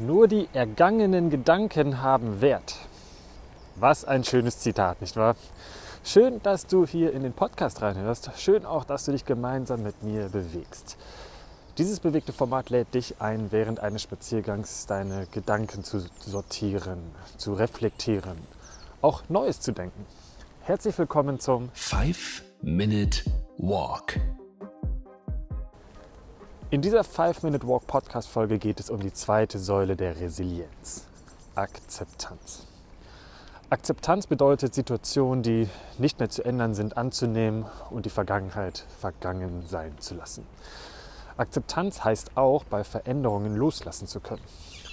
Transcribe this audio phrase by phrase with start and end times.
[0.00, 2.74] Nur die ergangenen Gedanken haben Wert.
[3.76, 5.36] Was ein schönes Zitat, nicht wahr?
[6.04, 8.30] Schön, dass du hier in den Podcast reinhörst.
[8.38, 10.96] Schön auch, dass du dich gemeinsam mit mir bewegst.
[11.76, 17.02] Dieses bewegte Format lädt dich ein, während eines Spaziergangs deine Gedanken zu sortieren,
[17.36, 18.38] zu reflektieren,
[19.02, 20.06] auch Neues zu denken.
[20.62, 23.20] Herzlich willkommen zum 5 Minute
[23.58, 24.18] Walk.
[26.72, 31.04] In dieser 5-Minute Walk Podcast Folge geht es um die zweite Säule der Resilienz.
[31.56, 32.64] Akzeptanz.
[33.70, 39.98] Akzeptanz bedeutet Situationen, die nicht mehr zu ändern sind, anzunehmen und die Vergangenheit vergangen sein
[39.98, 40.46] zu lassen.
[41.36, 44.44] Akzeptanz heißt auch, bei Veränderungen loslassen zu können.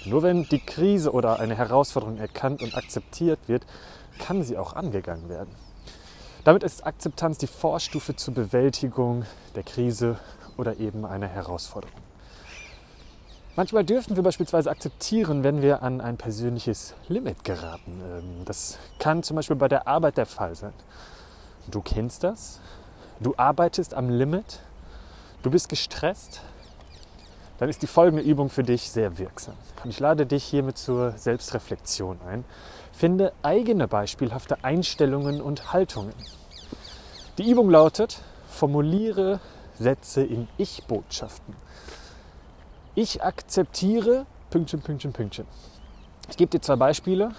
[0.04, 3.64] Nur wenn die Krise oder eine Herausforderung erkannt und akzeptiert wird,
[4.18, 5.54] kann sie auch angegangen werden.
[6.42, 10.18] Damit ist Akzeptanz die Vorstufe zur Bewältigung der Krise
[10.58, 11.96] oder eben eine Herausforderung.
[13.56, 18.00] Manchmal dürfen wir beispielsweise akzeptieren, wenn wir an ein persönliches Limit geraten.
[18.04, 20.72] Ähm, das kann zum Beispiel bei der Arbeit der Fall sein.
[21.68, 22.60] Du kennst das,
[23.20, 24.60] du arbeitest am Limit,
[25.42, 26.40] du bist gestresst,
[27.58, 29.54] dann ist die folgende Übung für dich sehr wirksam.
[29.84, 32.44] Ich lade dich hiermit zur Selbstreflexion ein.
[32.92, 36.14] Finde eigene beispielhafte Einstellungen und Haltungen.
[37.38, 39.40] Die Übung lautet, formuliere
[39.78, 41.54] Sätze in Ich-Botschaften.
[42.94, 45.46] Ich akzeptiere Pünktchen, Pünktchen, Pünktchen.
[46.28, 47.30] Ich gebe dir zwei Beispiele.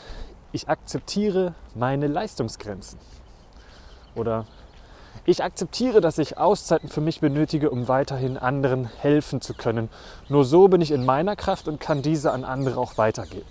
[0.51, 2.99] Ich akzeptiere meine Leistungsgrenzen.
[4.15, 4.45] Oder
[5.25, 9.89] ich akzeptiere, dass ich Auszeiten für mich benötige, um weiterhin anderen helfen zu können.
[10.27, 13.45] Nur so bin ich in meiner Kraft und kann diese an andere auch weitergeben.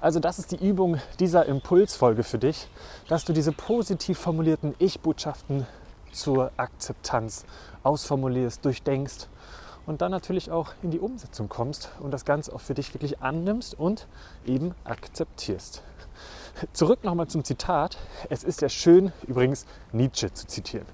[0.00, 2.68] Also das ist die Übung dieser Impulsfolge für dich,
[3.08, 5.66] dass du diese positiv formulierten Ich-Botschaften
[6.18, 7.44] zur Akzeptanz
[7.82, 9.28] ausformulierst, durchdenkst
[9.86, 13.20] und dann natürlich auch in die Umsetzung kommst und das Ganze auch für dich wirklich
[13.20, 14.06] annimmst und
[14.46, 15.82] eben akzeptierst.
[16.72, 17.96] Zurück nochmal zum Zitat.
[18.28, 20.86] Es ist ja schön, übrigens Nietzsche zu zitieren.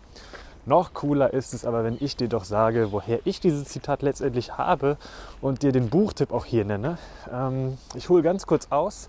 [0.66, 4.56] Noch cooler ist es aber, wenn ich dir doch sage, woher ich dieses Zitat letztendlich
[4.56, 4.96] habe
[5.42, 6.96] und dir den Buchtipp auch hier nenne.
[7.30, 9.08] Ähm, ich hole ganz kurz aus.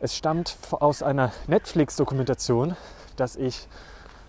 [0.00, 2.76] Es stammt aus einer Netflix-Dokumentation,
[3.16, 3.68] dass ich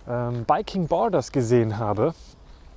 [0.08, 2.14] ähm, Biking Borders gesehen habe.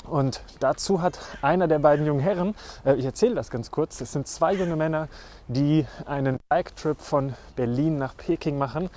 [0.09, 2.55] Und dazu hat einer der beiden jungen Herren,
[2.85, 5.09] äh, ich erzähle das ganz kurz, es sind zwei junge Männer,
[5.47, 8.89] die einen Bike-Trip von Berlin nach Peking machen.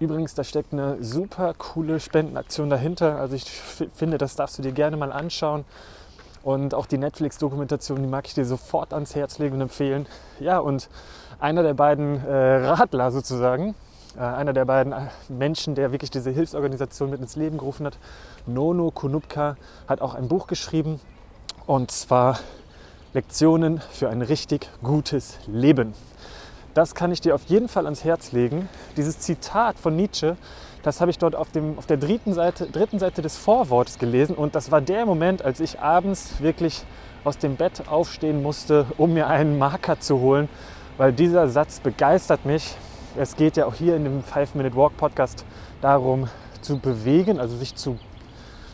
[0.00, 3.18] Übrigens, da steckt eine super coole Spendenaktion dahinter.
[3.18, 3.50] Also ich
[3.94, 5.64] finde, das darfst du dir gerne mal anschauen.
[6.42, 10.06] Und auch die Netflix-Dokumentation, die mag ich dir sofort ans Herz legen und empfehlen.
[10.40, 10.90] Ja, und
[11.38, 13.74] einer der beiden äh, Radler sozusagen,
[14.20, 17.98] einer der beiden äh, Menschen, der wirklich diese Hilfsorganisation mit ins Leben gerufen hat,
[18.46, 19.56] Nono Kunupka,
[19.88, 21.00] hat auch ein Buch geschrieben
[21.66, 22.38] und zwar
[23.12, 25.94] Lektionen für ein richtig gutes Leben.
[26.74, 28.68] Das kann ich dir auf jeden Fall ans Herz legen.
[28.96, 30.36] Dieses Zitat von Nietzsche,
[30.82, 34.34] das habe ich dort auf, dem, auf der dritten Seite, dritten Seite des Vorwortes gelesen
[34.34, 36.84] und das war der Moment, als ich abends wirklich
[37.24, 40.48] aus dem Bett aufstehen musste, um mir einen Marker zu holen,
[40.98, 42.76] weil dieser Satz begeistert mich
[43.16, 45.44] es geht ja auch hier in dem Five-Minute-Walk-Podcast
[45.80, 46.28] darum,
[46.60, 47.98] zu bewegen, also sich zu,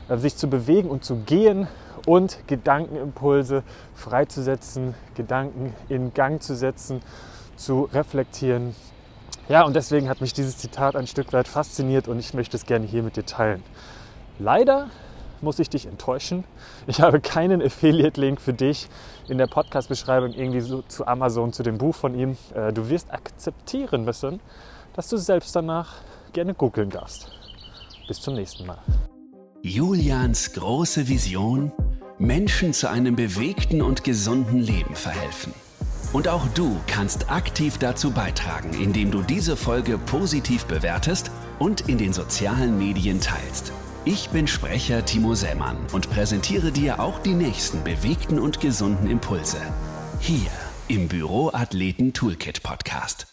[0.08, 1.68] äh, sich zu bewegen und zu gehen
[2.06, 3.62] und Gedankenimpulse
[3.94, 7.02] freizusetzen, Gedanken in Gang zu setzen,
[7.56, 8.74] zu reflektieren.
[9.48, 12.64] Ja, und deswegen hat mich dieses Zitat ein Stück weit fasziniert und ich möchte es
[12.64, 13.62] gerne hier mit dir teilen.
[14.38, 14.88] Leider
[15.42, 16.44] muss ich dich enttäuschen.
[16.86, 18.88] Ich habe keinen Affiliate-Link für dich
[19.28, 22.36] in der Podcast-Beschreibung irgendwie so zu Amazon, zu dem Buch von ihm.
[22.54, 24.40] Äh, du wirst akzeptieren müssen,
[24.94, 25.96] dass du selbst danach
[26.32, 27.30] gerne googeln darfst.
[28.08, 28.78] Bis zum nächsten Mal.
[29.62, 31.72] Julians große Vision,
[32.18, 35.52] Menschen zu einem bewegten und gesunden Leben verhelfen.
[36.12, 41.30] Und auch du kannst aktiv dazu beitragen, indem du diese Folge positiv bewertest
[41.60, 43.72] und in den sozialen Medien teilst.
[44.06, 49.60] Ich bin Sprecher Timo Sämann und präsentiere dir auch die nächsten bewegten und gesunden Impulse.
[50.20, 50.50] Hier
[50.88, 53.29] im Büroathleten Toolkit Podcast.